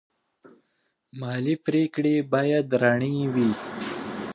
[1.19, 3.51] مالي پریکړې باید رڼې وي.